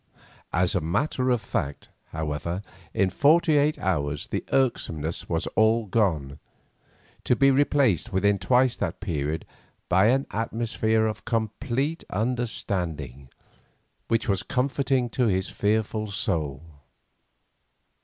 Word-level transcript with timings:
As 0.51 0.73
a 0.73 0.81
matter 0.81 1.29
of 1.29 1.41
fact, 1.41 1.89
however, 2.05 2.63
in 2.91 3.11
forty 3.11 3.55
eight 3.55 3.77
hours 3.77 4.29
the 4.29 4.43
irksomeness 4.51 5.29
was 5.29 5.45
all 5.55 5.85
gone, 5.85 6.39
to 7.23 7.35
be 7.35 7.51
replaced 7.51 8.11
within 8.11 8.39
twice 8.39 8.75
that 8.77 8.99
period 8.99 9.45
by 9.89 10.07
an 10.07 10.25
atmosphere 10.31 11.05
of 11.05 11.23
complete 11.23 12.03
understanding, 12.09 13.29
which 14.07 14.27
was 14.27 14.41
comforting 14.41 15.07
to 15.11 15.27
his 15.27 15.49
fearful 15.49 16.09
soul. 16.09 16.63